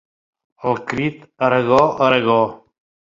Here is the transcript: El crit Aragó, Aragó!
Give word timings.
El 0.69 0.79
crit 0.93 1.21
Aragó, 1.49 1.79
Aragó! 2.07 2.39